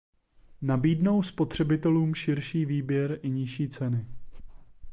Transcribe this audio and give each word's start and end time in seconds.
Nabídnou 0.61 1.23
spotřebitelům 1.23 2.15
širší 2.15 2.65
výběr 2.65 3.19
i 3.21 3.29
nižší 3.29 3.69
ceny. 3.69 4.05